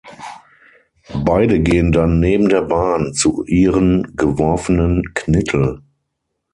Beide 1.25 1.59
gehen 1.59 1.91
dann 1.91 2.19
neben 2.19 2.49
der 2.49 2.63
Bahn 2.63 3.13
zu 3.13 3.43
ihren 3.45 4.15
geworfenen 4.15 5.03
Knittel. 5.13 5.83